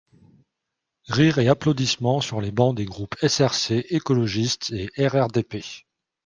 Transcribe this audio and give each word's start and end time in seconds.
(Rires 1.09 1.37
et 1.37 1.47
applaudissements 1.47 2.21
sur 2.21 2.41
les 2.41 2.51
bancs 2.51 2.75
des 2.75 2.85
groupes 2.85 3.13
SRC, 3.21 3.85
écologiste 3.91 4.73
et 4.73 4.89
RRDP. 4.97 5.57